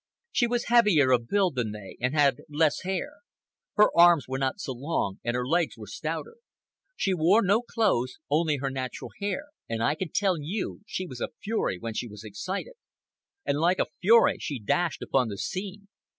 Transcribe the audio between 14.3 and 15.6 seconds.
she dashed upon the